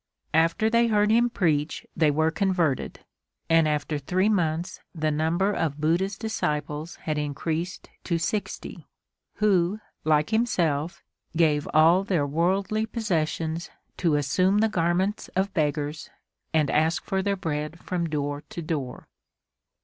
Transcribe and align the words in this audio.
After 0.33 0.67
they 0.67 0.87
heard 0.87 1.11
him 1.11 1.29
preach 1.29 1.85
they 1.95 2.09
were 2.09 2.31
converted, 2.31 3.01
and 3.51 3.67
after 3.67 3.99
three 3.99 4.29
months 4.29 4.79
the 4.95 5.11
number 5.11 5.53
of 5.53 5.79
Buddha's 5.79 6.17
disciples 6.17 6.95
had 7.03 7.19
increased 7.19 7.87
to 8.05 8.17
sixty, 8.17 8.87
who, 9.35 9.79
like 10.03 10.31
himself, 10.31 11.03
gave 11.37 11.67
all 11.71 12.03
their 12.03 12.25
worldly 12.25 12.87
possessions 12.87 13.69
to 13.97 14.15
assume 14.15 14.57
the 14.57 14.69
garments 14.69 15.27
of 15.35 15.53
beggars 15.53 16.09
and 16.51 16.71
ask 16.71 17.03
for 17.05 17.21
their 17.21 17.37
bread 17.37 17.77
from 17.79 18.09
door 18.09 18.41
to 18.49 18.61
door. 18.63 19.07